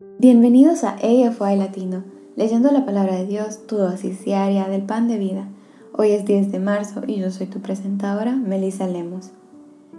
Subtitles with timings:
[0.00, 2.02] Bienvenidos a AFY Latino,
[2.34, 5.46] leyendo la palabra de Dios, tu dosis diaria del pan de vida.
[5.92, 9.30] Hoy es 10 de marzo y yo soy tu presentadora, Melissa Lemos.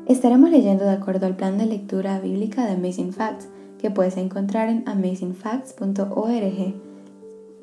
[0.05, 3.47] Estaremos leyendo de acuerdo al plan de lectura bíblica de Amazing Facts,
[3.79, 6.73] que puedes encontrar en amazingfacts.org,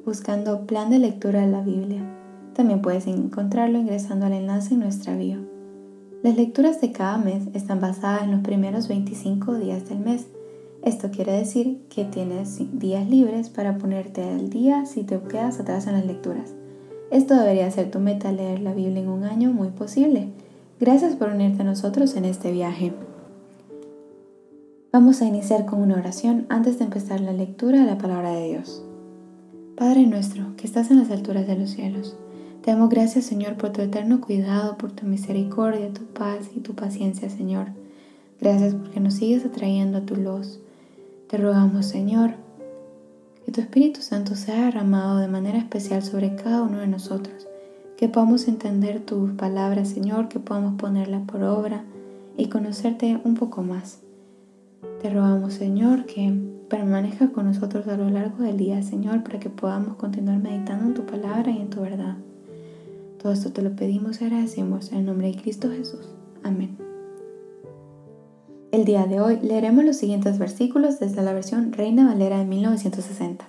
[0.07, 2.03] buscando plan de lectura de la Biblia.
[2.55, 5.41] También puedes encontrarlo ingresando al enlace en nuestra bio.
[6.23, 10.29] Las lecturas de cada mes están basadas en los primeros 25 días del mes
[10.83, 15.87] esto quiere decir que tienes días libres para ponerte al día si te quedas atrás
[15.87, 16.55] en las lecturas.
[17.13, 20.31] Esto debería ser tu meta leer la Biblia en un año muy posible.
[20.81, 22.93] Gracias por unirte a nosotros en este viaje.
[24.91, 28.49] Vamos a iniciar con una oración antes de empezar la lectura de la palabra de
[28.49, 28.83] Dios.
[29.77, 32.17] Padre nuestro, que estás en las alturas de los cielos,
[32.61, 36.75] te damos gracias Señor por tu eterno cuidado, por tu misericordia, tu paz y tu
[36.75, 37.69] paciencia Señor.
[38.41, 40.59] Gracias porque nos sigues atrayendo a tu luz
[41.33, 42.33] te rogamos, Señor,
[43.47, 47.49] que tu Espíritu Santo sea derramado de manera especial sobre cada uno de nosotros,
[47.97, 51.85] que podamos entender tus palabras, Señor, que podamos ponerlas por obra
[52.37, 54.01] y conocerte un poco más.
[55.01, 56.39] Te rogamos, Señor, que
[56.69, 60.93] permanezcas con nosotros a lo largo del día, Señor, para que podamos continuar meditando en
[60.93, 62.19] tu palabra y en tu verdad.
[63.23, 66.11] Todo esto te lo pedimos y agradecemos en el nombre de Cristo Jesús.
[66.43, 66.82] Amén.
[68.73, 73.45] El día de hoy leeremos los siguientes versículos desde la versión Reina Valera de 1960.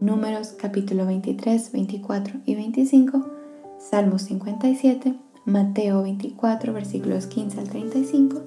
[0.00, 3.30] Números capítulo 23, 24 y 25,
[3.78, 8.42] Salmos 57, Mateo 24 versículos 15 al 35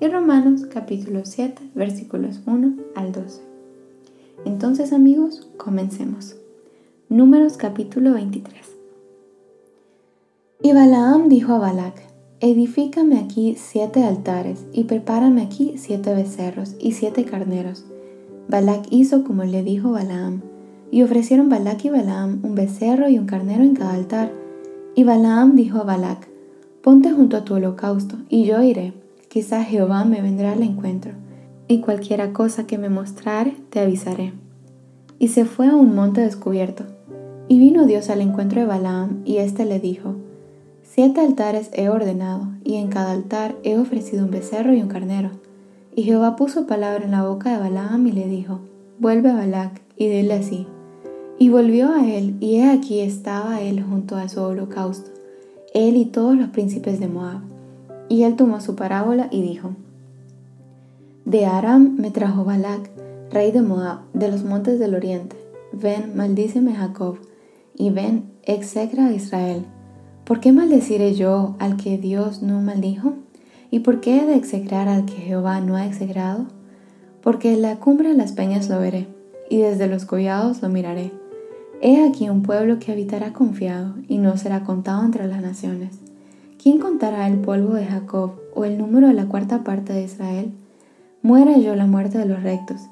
[0.00, 3.42] y Romanos capítulo 7 versículos 1 al 12.
[4.44, 6.36] Entonces amigos, comencemos.
[7.08, 8.54] Números capítulo 23.
[10.62, 12.07] Y Balaam dijo a Balac,
[12.40, 17.84] Edifícame aquí siete altares y prepárame aquí siete becerros y siete carneros.
[18.48, 20.42] Balac hizo como le dijo Balaam,
[20.92, 24.30] y ofrecieron Balac y Balaam un becerro y un carnero en cada altar.
[24.94, 26.28] Y Balaam dijo a Balac,
[26.80, 28.92] Ponte junto a tu holocausto, y yo iré,
[29.28, 31.14] quizá Jehová me vendrá al encuentro,
[31.66, 34.32] y cualquiera cosa que me mostrare te avisaré.
[35.18, 36.84] Y se fue a un monte descubierto,
[37.48, 40.14] y vino Dios al encuentro de Balaam, y éste le dijo,
[40.98, 45.30] Siete altares he ordenado, y en cada altar he ofrecido un becerro y un carnero.
[45.94, 48.58] Y Jehová puso palabra en la boca de Balaam y le dijo,
[48.98, 50.66] Vuelve a Balac y dile así.
[51.38, 55.12] Y volvió a él, y he aquí estaba él junto a su holocausto,
[55.72, 57.42] él y todos los príncipes de Moab.
[58.08, 59.76] Y él tomó su parábola y dijo,
[61.24, 62.90] De Aram me trajo Balac,
[63.30, 65.36] rey de Moab, de los montes del oriente.
[65.72, 67.18] Ven, maldíceme Jacob,
[67.76, 69.64] y ven, execra a Israel
[70.28, 73.14] ¿Por qué maldeciré yo al que Dios no maldijo?
[73.70, 76.44] ¿Y por qué he de execrar al que Jehová no ha execrado?
[77.22, 79.08] Porque en la cumbre de las peñas lo veré,
[79.48, 81.12] y desde los collados lo miraré.
[81.80, 85.98] He aquí un pueblo que habitará confiado, y no será contado entre las naciones.
[86.62, 90.52] ¿Quién contará el polvo de Jacob, o el número de la cuarta parte de Israel?
[91.22, 92.82] Muera yo la muerte de los rectos,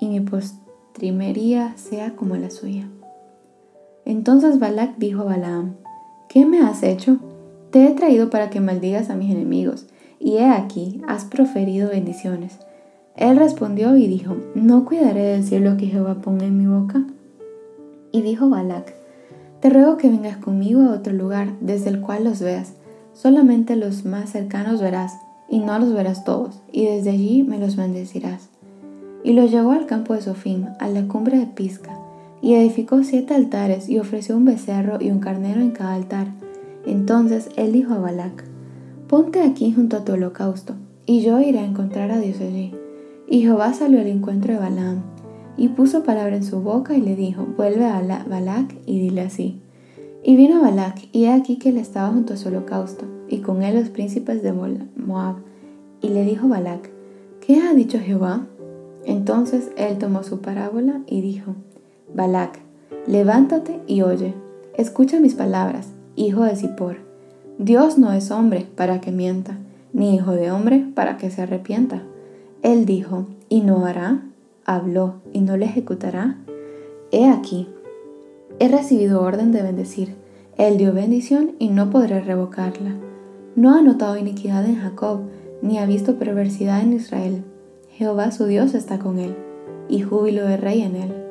[0.00, 2.86] y mi postrimería sea como la suya.
[4.04, 5.76] Entonces Balac dijo a Balaam,
[6.28, 7.18] ¿Qué me has hecho?
[7.70, 9.86] Te he traído para que maldigas a mis enemigos,
[10.18, 12.58] y he aquí, has proferido bendiciones.
[13.16, 17.04] Él respondió y dijo, ¿no cuidaré de decir lo que Jehová ponga en mi boca?
[18.10, 18.94] Y dijo Balac,
[19.60, 22.74] te ruego que vengas conmigo a otro lugar desde el cual los veas,
[23.12, 25.14] solamente los más cercanos verás,
[25.48, 28.48] y no los verás todos, y desde allí me los bendecirás.
[29.22, 31.98] Y los llevó al campo de Sofim, a la cumbre de Pisca,
[32.44, 36.26] y edificó siete altares y ofreció un becerro y un carnero en cada altar.
[36.84, 38.44] Entonces él dijo a Balac,
[39.08, 40.74] Ponte aquí junto a tu holocausto,
[41.06, 42.74] y yo iré a encontrar a Dios allí.
[43.26, 45.00] Y Jehová salió al encuentro de Balaam,
[45.56, 49.62] y puso palabra en su boca y le dijo, Vuelve a Balac y dile así.
[50.22, 53.62] Y vino Balac, y he aquí que él estaba junto a su holocausto, y con
[53.62, 55.36] él los príncipes de Moab.
[56.02, 56.90] Y le dijo Balac,
[57.40, 58.46] ¿qué ha dicho Jehová?
[59.06, 61.54] Entonces él tomó su parábola y dijo,
[62.14, 62.60] Balac,
[63.08, 64.34] levántate y oye,
[64.76, 66.98] escucha mis palabras, hijo de Zippor.
[67.58, 69.58] Dios no es hombre para que mienta,
[69.92, 72.02] ni hijo de hombre para que se arrepienta.
[72.62, 74.22] Él dijo, y no hará,
[74.64, 76.36] habló, y no le ejecutará.
[77.10, 77.68] He aquí,
[78.60, 80.14] he recibido orden de bendecir.
[80.56, 82.92] Él dio bendición y no podré revocarla.
[83.56, 85.22] No ha notado iniquidad en Jacob,
[85.62, 87.42] ni ha visto perversidad en Israel.
[87.90, 89.34] Jehová su Dios está con él,
[89.88, 91.23] y júbilo de rey en él.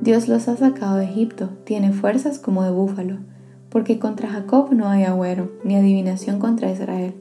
[0.00, 3.16] Dios los ha sacado de Egipto, tiene fuerzas como de búfalo,
[3.68, 7.14] porque contra Jacob no hay agüero, ni adivinación contra Israel.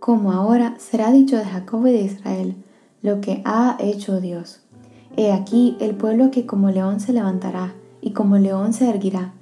[0.00, 2.56] Como ahora será dicho de Jacob y de Israel,
[3.02, 4.60] lo que ha hecho Dios.
[5.16, 9.32] He aquí el pueblo que como león se levantará, y como león se erguirá,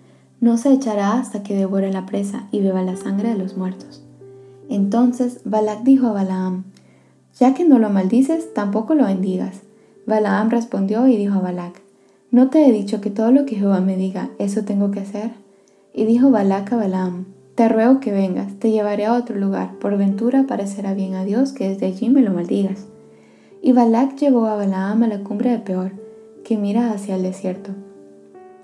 [0.40, 4.02] no se echará hasta que devore la presa y beba la sangre de los muertos.
[4.69, 6.64] Entonces Balac dijo a Balaam,
[7.38, 9.62] Ya que no lo maldices, tampoco lo bendigas.
[10.06, 11.88] Balaam respondió y dijo a Balac,
[12.30, 15.30] ¿No te he dicho que todo lo que Jehová me diga, eso tengo que hacer?
[15.94, 19.96] Y dijo Balac a Balaam, Te ruego que vengas, te llevaré a otro lugar, por
[19.96, 22.86] ventura parecerá bien a Dios que desde allí me lo maldigas.
[23.62, 25.92] Y Balac llevó a Balaam a la cumbre de Peor,
[26.44, 27.70] que mira hacia el desierto.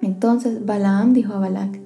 [0.02, 1.80] Entonces Balaam dijo a Balac,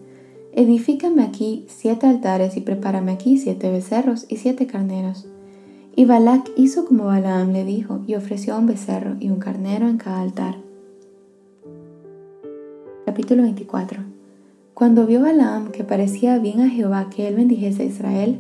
[0.52, 5.28] Edifícame aquí siete altares y prepárame aquí siete becerros y siete carneros.
[5.94, 9.98] Y Balac hizo como Balaam le dijo y ofreció un becerro y un carnero en
[9.98, 10.67] cada altar.
[13.18, 14.04] Capítulo 24
[14.74, 18.38] Cuando vio Balaam que parecía bien a Jehová que él bendijese a Israel,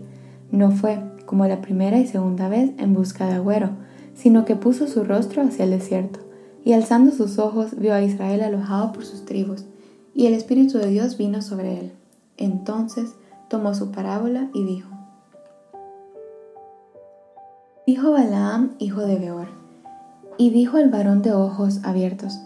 [0.52, 3.70] no fue, como la primera y segunda vez, en busca de agüero,
[4.14, 6.20] sino que puso su rostro hacia el desierto,
[6.64, 9.64] y alzando sus ojos vio a Israel alojado por sus tribus,
[10.14, 11.92] y el Espíritu de Dios vino sobre él.
[12.36, 13.16] Entonces
[13.48, 14.90] tomó su parábola y dijo,
[17.84, 19.48] Dijo Balaam, hijo de Beor,
[20.36, 22.38] y dijo el varón de ojos abiertos,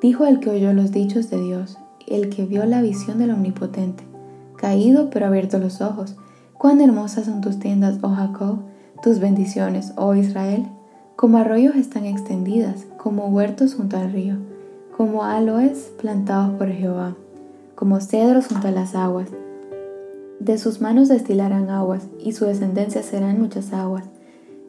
[0.00, 4.04] dijo el que oyó los dichos de Dios, el que vio la visión del Omnipotente,
[4.56, 6.16] caído pero abierto los ojos,
[6.56, 8.58] cuán hermosas son tus tiendas, oh Jacob,
[9.02, 10.66] tus bendiciones, oh Israel.
[11.16, 14.36] Como arroyos están extendidas, como huertos junto al río,
[14.96, 17.16] como aloes plantados por Jehová,
[17.74, 19.28] como cedros junto a las aguas.
[20.38, 24.04] De sus manos destilarán aguas, y su descendencia serán muchas aguas.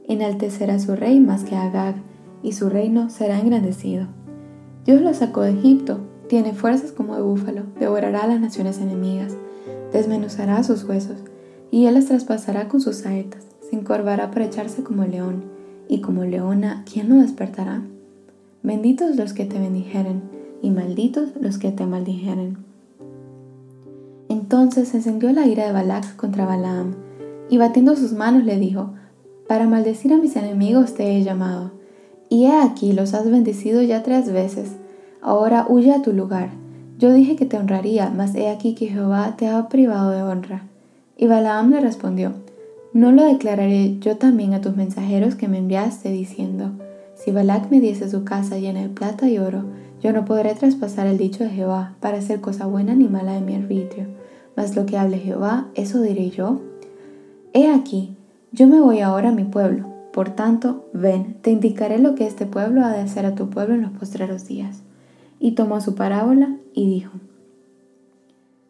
[0.08, 1.96] Enaltecerá su rey más que Agag,
[2.42, 4.08] y su reino será engrandecido.
[4.90, 6.00] Dios lo sacó de Egipto,
[6.30, 9.38] tiene fuerzas como de búfalo, devorará a las naciones enemigas,
[9.94, 11.20] desmenuzará sus huesos,
[11.70, 15.44] y él las traspasará con sus saetas, se encorvará para echarse como león.
[15.88, 17.84] Y como leona, ¿quién no despertará?
[18.64, 20.24] Benditos los que te bendijeren,
[20.64, 22.58] y malditos los que te maldijeren.
[24.28, 26.96] Entonces encendió la ira de Balac contra Balaam,
[27.48, 28.96] y batiendo sus manos le dijo,
[29.48, 31.74] Para maldecir a mis enemigos te he llamado,
[32.28, 34.79] y he aquí los has bendecido ya tres veces,
[35.22, 36.50] ahora huye a tu lugar.
[36.98, 40.64] Yo dije que te honraría, mas he aquí que Jehová te ha privado de honra.
[41.18, 42.34] Y Balaam le respondió,
[42.94, 46.72] no lo declararé yo también a tus mensajeros que me enviaste, diciendo,
[47.14, 49.66] si Balac me diese su casa llena de plata y oro,
[50.02, 53.42] yo no podré traspasar el dicho de Jehová para hacer cosa buena ni mala de
[53.42, 54.08] mi arbitrio.
[54.56, 56.62] Mas lo que hable Jehová, eso diré yo.
[57.54, 58.16] He aquí,
[58.52, 59.88] yo me voy ahora a mi pueblo.
[60.14, 63.76] Por tanto, ven, te indicaré lo que este pueblo ha de hacer a tu pueblo
[63.76, 64.82] en los postreros días.
[65.40, 67.14] Y tomó su parábola y dijo,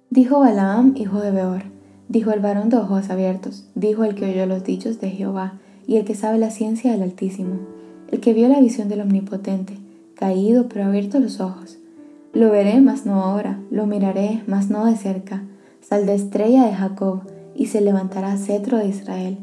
[0.10, 1.64] Dijo Balaam, hijo de Beor,
[2.10, 5.98] Dijo el varón de ojos abiertos, dijo el que oyó los dichos de Jehová, y
[5.98, 7.60] el que sabe la ciencia del Altísimo,
[8.12, 9.78] el que vio la visión del Omnipotente,
[10.16, 11.78] caído pero abierto los ojos.
[12.34, 15.44] Lo veré, mas no ahora, lo miraré, mas no de cerca.
[15.88, 17.22] Sal de estrella de Jacob,
[17.54, 19.38] y se levantará cetro de Israel,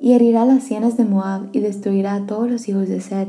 [0.00, 3.28] y herirá las sienes de Moab, y destruirá a todos los hijos de Sed.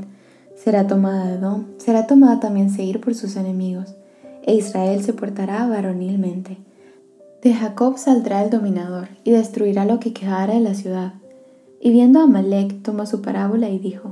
[0.64, 3.96] Será tomada de Edom, será tomada también Seir por sus enemigos,
[4.44, 6.58] e Israel se portará varonilmente
[7.42, 11.14] de Jacob saldrá el dominador y destruirá lo que quedara de la ciudad.
[11.80, 14.12] Y viendo a Amalek, tomó su parábola y dijo,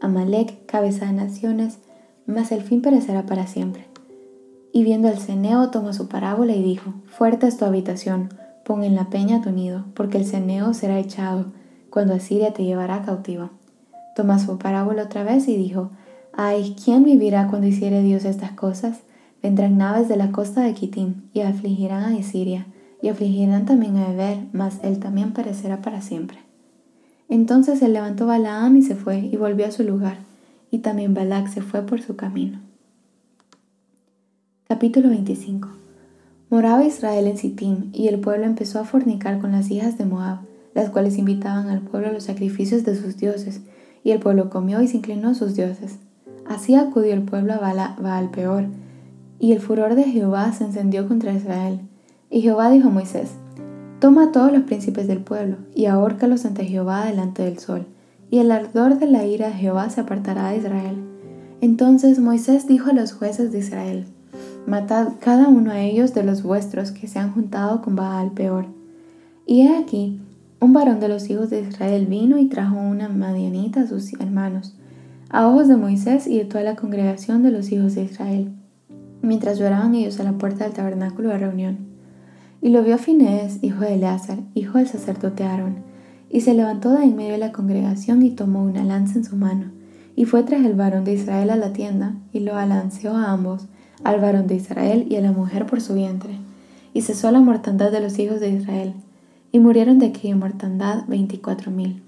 [0.00, 1.78] Amalek, cabeza de naciones,
[2.26, 3.86] mas el fin perecerá para siempre.
[4.72, 8.28] Y viendo al ceneo, tomó su parábola y dijo, Fuerte es tu habitación,
[8.64, 11.46] pon en la peña tu nido, porque el ceneo será echado,
[11.90, 13.50] cuando Asiria te llevará cautivo.
[14.18, 15.92] Tomó su parábola otra vez y dijo,
[16.32, 19.02] Ay, ¿quién vivirá cuando hiciere Dios estas cosas?
[19.44, 22.66] Vendrán naves de la costa de Kitim y afligirán a Siria
[23.00, 26.38] y afligirán también a Eber, mas él también perecerá para siempre.
[27.28, 30.16] Entonces se levantó Balaam y se fue y volvió a su lugar,
[30.72, 32.58] y también Balac se fue por su camino.
[34.66, 35.68] Capítulo 25
[36.50, 40.40] Moraba Israel en Sittim, y el pueblo empezó a fornicar con las hijas de Moab,
[40.74, 43.60] las cuales invitaban al pueblo a los sacrificios de sus dioses,
[44.04, 45.98] y el pueblo comió y se inclinó a sus dioses.
[46.46, 48.66] Así acudió el pueblo a Baal peor,
[49.38, 51.80] y el furor de Jehová se encendió contra Israel.
[52.30, 53.30] Y Jehová dijo a Moisés,
[54.00, 57.86] Toma a todos los príncipes del pueblo, y ahórcalos ante Jehová delante del sol,
[58.30, 60.96] y el ardor de la ira de Jehová se apartará de Israel.
[61.60, 64.06] Entonces Moisés dijo a los jueces de Israel,
[64.66, 68.66] Matad cada uno a ellos de los vuestros que se han juntado con Baal peor.
[69.46, 70.20] Y he aquí,
[70.60, 74.76] un varón de los hijos de Israel vino y trajo una madianita a sus hermanos,
[75.30, 78.52] a ojos de Moisés y de toda la congregación de los hijos de Israel
[79.22, 81.78] mientras lloraban ellos a la puerta del tabernáculo de reunión.
[82.60, 85.76] Y lo vio Finés, hijo de Eleazar, hijo del sacerdote Aarón,
[86.30, 89.36] y se levantó de en medio de la congregación y tomó una lanza en su
[89.36, 89.66] mano,
[90.16, 93.66] y fue tras el varón de Israel a la tienda, y lo alanceó a ambos,
[94.04, 96.38] al varón de Israel y a la mujer por su vientre.
[96.92, 98.94] Y cesó la mortandad de los hijos de Israel,
[99.52, 102.02] y murieron de aquella mortandad veinticuatro mil.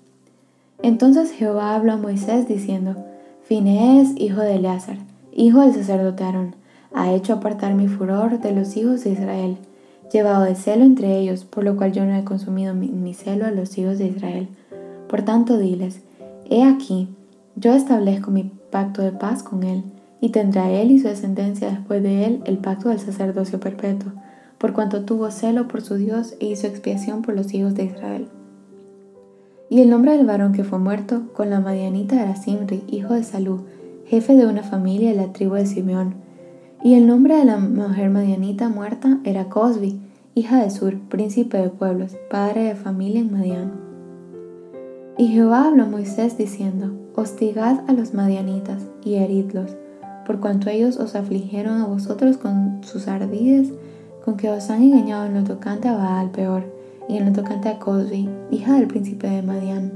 [0.82, 2.96] Entonces Jehová habló a Moisés diciendo,
[3.42, 4.96] Finees, hijo de Eleazar,
[5.32, 6.54] hijo del sacerdote Aarón,
[6.94, 9.56] ha hecho apartar mi furor de los hijos de Israel,
[10.12, 13.50] llevado de celo entre ellos, por lo cual yo no he consumido mi, celo a
[13.50, 14.48] los hijos de Israel.
[15.08, 16.00] Por tanto, diles,
[16.48, 17.08] he aquí,
[17.56, 19.82] yo establezco mi pacto de paz con él,
[20.20, 24.12] y tendrá él y su descendencia después de él el pacto del sacerdocio perpetuo,
[24.60, 28.28] por cuanto tuvo celo por su Dios e hizo expiación por los hijos de Israel.
[29.70, 33.22] Y el nombre del varón que fue muerto con la madianita era Simri, hijo de
[33.22, 33.64] Salú,
[34.04, 36.14] jefe de una familia de la tribu de Simeón,
[36.84, 39.98] y el nombre de la mujer madianita muerta era Cosbi,
[40.34, 43.72] hija de Sur, príncipe de pueblos, padre de familia en Madián.
[45.16, 49.76] Y Jehová habló a Moisés diciendo, Hostigad a los madianitas y heridlos,
[50.26, 53.72] por cuanto ellos os afligieron a vosotros con sus ardides,
[54.24, 56.64] con que os han engañado en lo tocante a Baal peor,
[57.08, 59.92] y en lo tocante a Cosbi, hija del príncipe de Madián,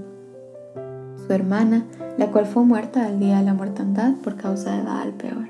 [1.27, 1.85] su hermana,
[2.19, 5.49] la cual fue muerta al día de la mortandad por causa de Baal peor.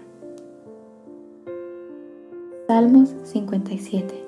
[2.67, 4.25] Salmos 57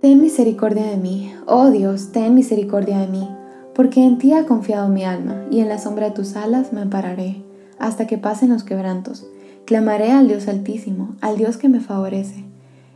[0.00, 3.28] Ten misericordia de mí, oh Dios, ten misericordia de mí,
[3.74, 6.80] porque en ti ha confiado mi alma, y en la sombra de tus alas me
[6.80, 7.42] ampararé,
[7.78, 9.26] hasta que pasen los quebrantos.
[9.66, 12.44] Clamaré al Dios altísimo, al Dios que me favorece.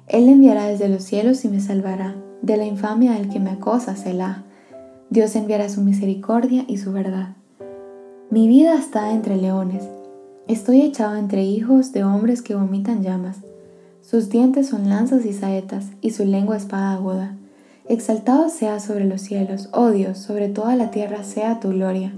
[0.09, 3.97] Él enviará desde los cielos y me salvará, de la infamia del que me acosa,
[3.97, 4.45] Selah.
[5.11, 7.37] Dios enviará su misericordia y su verdad.
[8.31, 9.85] Mi vida está entre leones,
[10.51, 13.37] Estoy echado entre hijos de hombres que vomitan llamas.
[14.03, 17.37] Sus dientes son lanzas y saetas, y su lengua espada aguda.
[17.89, 22.13] Exaltado sea sobre los cielos, oh Dios, sobre toda la tierra sea tu gloria.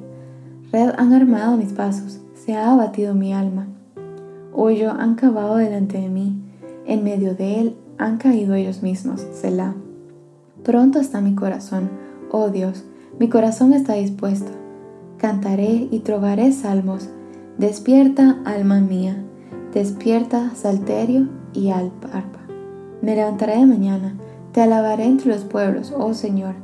[0.73, 3.67] Red han armado mis pasos, se ha abatido mi alma.
[4.55, 6.41] Hoyo han cavado delante de mí,
[6.87, 9.75] en medio de él han caído ellos mismos, Selah.
[10.63, 11.91] Pronto está mi corazón,
[12.31, 12.85] oh Dios,
[13.19, 14.51] mi corazón está dispuesto.
[15.19, 17.09] Cantaré y trovaré salmos
[17.59, 19.23] Despierta, alma mía,
[19.75, 22.09] despierta, salterio y arpa.
[23.03, 24.17] Me levantaré de mañana,
[24.53, 26.55] te alabaré entre los pueblos, oh Señor,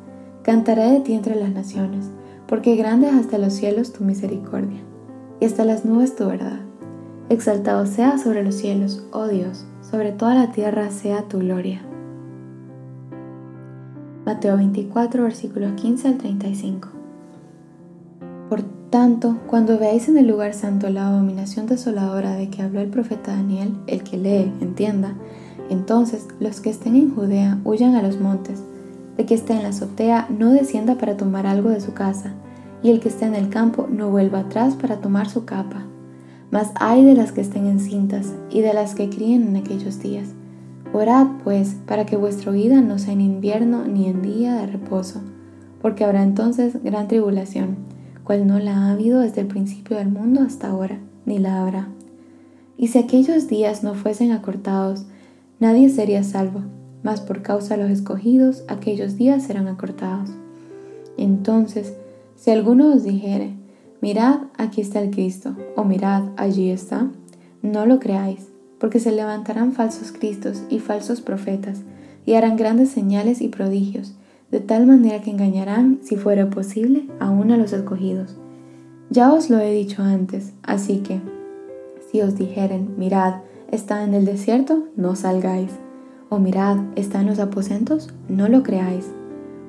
[0.43, 2.11] cantaré de ti entre las naciones,
[2.47, 4.81] porque grande es hasta los cielos tu misericordia,
[5.41, 6.61] y hasta las nubes tu verdad.
[7.31, 11.83] Exaltado sea sobre los cielos, oh Dios, sobre toda la tierra sea tu gloria.
[14.25, 16.89] Mateo 24, versículos 15 al 35.
[18.49, 22.89] Por tanto, cuando veáis en el lugar santo la abominación desoladora de que habló el
[22.89, 25.13] profeta Daniel, el que lee, entienda,
[25.69, 28.63] entonces los que estén en Judea huyan a los montes,
[29.19, 32.33] de que esté en la azotea no descienda para tomar algo de su casa,
[32.83, 35.85] y el que esté en el campo no vuelva atrás para tomar su capa.
[36.51, 40.29] Mas hay de las que estén encintas y de las que críen en aquellos días.
[40.93, 45.21] Orad, pues, para que vuestra vida no sea en invierno ni en día de reposo,
[45.83, 47.89] porque habrá entonces gran tribulación
[48.29, 51.89] cual no la ha habido desde el principio del mundo hasta ahora, ni la habrá.
[52.77, 55.07] Y si aquellos días no fuesen acortados,
[55.61, 56.61] nadie sería salvo,
[57.03, 60.29] mas por causa de los escogidos, aquellos días serán acortados.
[61.17, 61.95] Entonces,
[62.37, 63.55] si alguno os dijere,
[64.01, 67.11] mirad, aquí está el Cristo, o mirad, allí está,
[67.63, 71.81] no lo creáis, porque se levantarán falsos Cristos y falsos profetas,
[72.25, 74.15] y harán grandes señales y prodigios,
[74.51, 78.37] de tal manera que engañarán, si fuera posible, aún a los escogidos.
[79.11, 81.21] Ya os lo he dicho antes, así que,
[82.11, 83.41] si os dijeren, mirad,
[83.71, 85.71] está en el desierto, no salgáis,
[86.29, 89.07] o mirad, está en los aposentos, no lo creáis,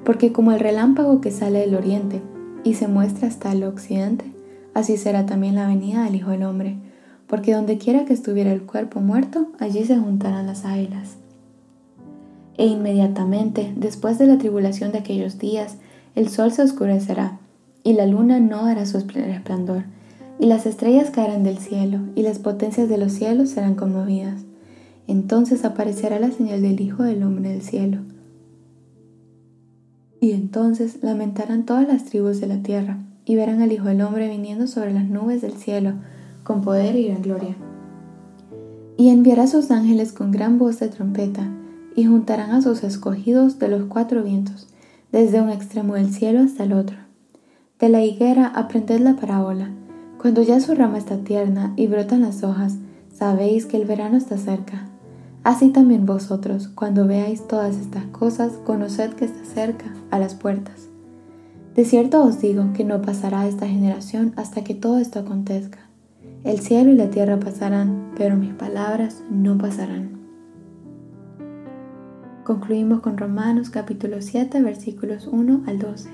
[0.04, 2.22] porque como el relámpago que sale del oriente
[2.64, 4.26] y se muestra hasta el occidente,
[4.74, 6.78] así será también la venida del Hijo del Hombre,
[7.28, 11.18] porque donde quiera que estuviera el cuerpo muerto, allí se juntarán las águilas
[12.60, 15.78] e inmediatamente después de la tribulación de aquellos días,
[16.14, 17.40] el sol se oscurecerá,
[17.86, 19.84] y la luna no dará su resplandor,
[20.40, 24.42] y las estrellas caerán del cielo, y las potencias de los cielos serán conmovidas.
[25.08, 28.00] Entonces aparecerá la señal del Hijo del Hombre del cielo.
[30.22, 34.28] Y entonces lamentarán todas las tribus de la tierra, y verán al Hijo del Hombre
[34.28, 35.94] viniendo sobre las nubes del cielo,
[36.44, 37.56] con poder y gran gloria.
[38.98, 41.48] Y enviará sus ángeles con gran voz de trompeta,
[41.96, 44.68] y juntarán a sus escogidos de los cuatro vientos,
[45.12, 46.98] desde un extremo del cielo hasta el otro.
[47.80, 49.70] De la higuera aprended la parábola.
[50.22, 52.76] Cuando ya su rama está tierna y brotan las hojas,
[53.14, 54.89] sabéis que el verano está cerca.
[55.50, 60.90] Así también vosotros, cuando veáis todas estas cosas, conoced que está cerca, a las puertas.
[61.74, 65.80] De cierto os digo que no pasará esta generación hasta que todo esto acontezca.
[66.44, 70.20] El cielo y la tierra pasarán, pero mis palabras no pasarán.
[72.44, 76.12] Concluimos con Romanos capítulo 7 versículos 1 al 12.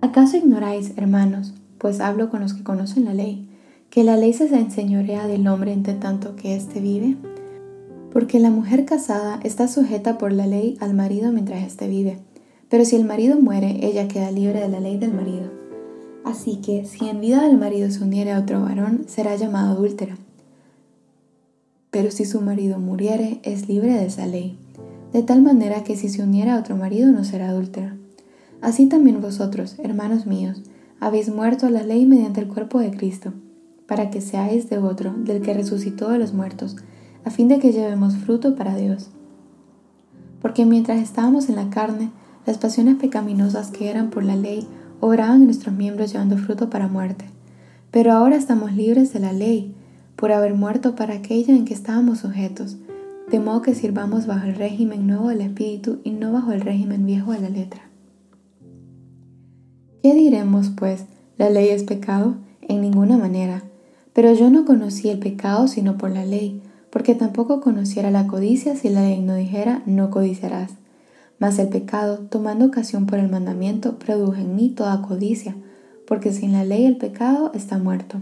[0.00, 3.47] ¿Acaso ignoráis, hermanos, pues hablo con los que conocen la ley,
[3.90, 7.16] que la ley se enseñorea del hombre entre tanto que éste vive?
[8.12, 12.18] Porque la mujer casada está sujeta por la ley al marido mientras éste vive,
[12.68, 15.50] pero si el marido muere, ella queda libre de la ley del marido.
[16.24, 20.18] Así que si en vida del marido se uniere a otro varón, será llamado adúltera.
[21.90, 24.58] Pero si su marido muriere, es libre de esa ley,
[25.14, 27.96] de tal manera que si se uniera a otro marido no será adúltera.
[28.60, 30.62] Así también vosotros, hermanos míos,
[31.00, 33.32] habéis muerto a la ley mediante el cuerpo de Cristo,
[33.88, 36.76] para que seáis de otro, del que resucitó de los muertos,
[37.24, 39.08] a fin de que llevemos fruto para Dios.
[40.40, 42.10] Porque mientras estábamos en la carne,
[42.46, 44.68] las pasiones pecaminosas que eran por la ley
[45.00, 47.24] obraban en nuestros miembros llevando fruto para muerte.
[47.90, 49.74] Pero ahora estamos libres de la ley,
[50.16, 52.76] por haber muerto para aquella en que estábamos sujetos,
[53.30, 57.06] de modo que sirvamos bajo el régimen nuevo del Espíritu y no bajo el régimen
[57.06, 57.82] viejo de la letra.
[60.02, 61.04] ¿Qué diremos, pues?
[61.36, 62.36] ¿La ley es pecado?
[62.62, 63.62] En ninguna manera.
[64.18, 66.60] Pero yo no conocí el pecado sino por la ley,
[66.90, 70.72] porque tampoco conociera la codicia si la ley no dijera no codiciarás.
[71.38, 75.54] Mas el pecado, tomando ocasión por el mandamiento, produjo en mí toda codicia,
[76.04, 78.18] porque sin la ley el pecado está muerto.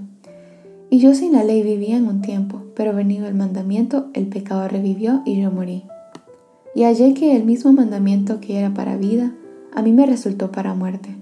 [0.91, 4.69] Y yo sin la ley vivía en un tiempo, pero venido el mandamiento, el pecado
[4.69, 5.85] revivió y yo morí.
[6.75, 9.33] Y hallé que el mismo mandamiento que era para vida,
[9.75, 11.17] a mí me resultó para muerte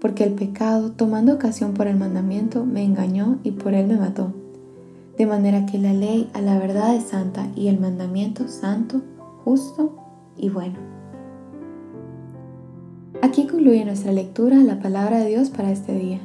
[0.00, 4.32] porque el pecado, tomando ocasión por el mandamiento, me engañó y por él me mató.
[5.18, 9.02] De manera que la ley a la verdad es santa y el mandamiento santo,
[9.44, 9.94] justo
[10.38, 10.76] y bueno.
[13.22, 16.20] Aquí concluye nuestra lectura de la palabra de Dios para este día.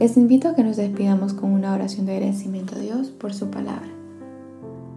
[0.00, 3.48] Les invito a que nos despidamos con una oración de agradecimiento a Dios por su
[3.48, 3.88] palabra.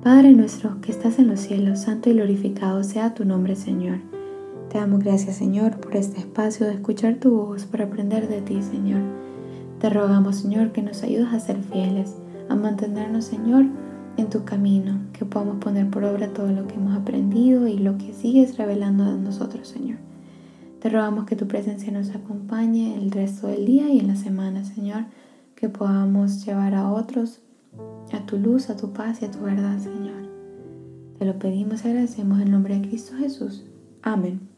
[0.04, 4.00] Padre nuestro que estás en los cielos, santo y glorificado sea tu nombre, Señor.
[4.70, 8.62] Te damos gracias, Señor, por este espacio de escuchar tu voz, por aprender de ti,
[8.62, 9.02] Señor.
[9.80, 12.16] Te rogamos, Señor, que nos ayudes a ser fieles,
[12.50, 13.66] a mantenernos, Señor,
[14.18, 17.98] en tu camino, que podamos poner por obra todo lo que hemos aprendido y lo
[17.98, 19.98] que sigues revelando a nosotros, Señor.
[20.80, 24.64] Te rogamos que tu presencia nos acompañe el resto del día y en la semana,
[24.64, 25.06] Señor,
[25.56, 27.42] que podamos llevar a otros
[28.14, 30.30] a tu luz, a tu paz y a tu verdad, Señor.
[31.18, 33.66] Te lo pedimos y agradecemos en nombre de Cristo Jesús.
[34.02, 34.49] Amén.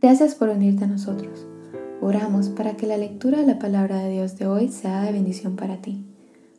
[0.00, 1.46] Gracias por unirte a nosotros.
[2.00, 5.56] Oramos para que la lectura de la palabra de Dios de hoy sea de bendición
[5.56, 6.06] para ti.